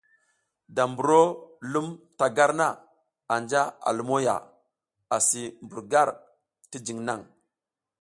[0.75, 1.21] Da mburo
[1.71, 2.67] lum ta gar na
[3.35, 4.35] anja a lumo ya,
[5.15, 6.09] asi mbur gar
[6.69, 7.21] ti jiŋ naŋ.